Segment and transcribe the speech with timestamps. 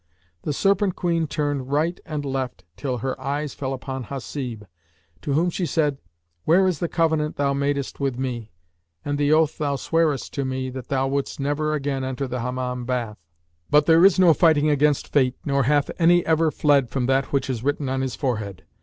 [0.41, 4.63] The Serpent queen turned right and left, till her eyes fell upon Hasib,
[5.21, 6.09] to whom said she
[6.43, 8.51] "Where is the covenant thou madest with me,
[9.05, 12.83] and the oath thou swearest to me, that thou wouldst never again enter the Hammam
[12.83, 13.19] bath?
[13.69, 17.47] But there is no fighting against Fate nor hath any ever fled from that which
[17.47, 18.63] is written on his forehead.